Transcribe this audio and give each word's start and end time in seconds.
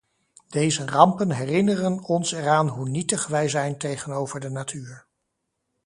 Deze 0.47 0.85
rampen 0.85 1.31
herinneren 1.31 2.03
ons 2.03 2.31
eraan 2.31 2.67
hoe 2.67 2.89
nietig 2.89 3.27
wij 3.27 3.49
zijn 3.49 3.77
tegenover 3.77 4.39
de 4.39 4.49
natuur. 4.49 5.07